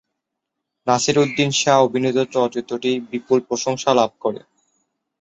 নাসিরুদ্দিন 0.87 1.49
শাহ 1.59 1.77
অভিনীত 1.85 2.17
চলচ্চিত্রটি 2.33 2.91
বিপুল 3.09 3.37
প্রশংসা 3.47 3.91
লাভ 3.99 4.11
করে। 4.23 4.41